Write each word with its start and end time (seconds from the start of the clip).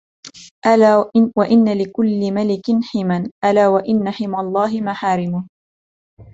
أَلاَ 0.65 1.11
وَإِنَّ 1.37 1.73
لِكُلِّ 1.81 2.31
مَلِكٍ 2.33 2.63
حِمًى، 2.83 3.29
أَلاَ 3.45 3.67
وإِنَّ 3.67 4.11
حِمَى 4.11 4.37
اللهِ 4.39 4.81
مَحَارِمُـهُ 4.81 5.47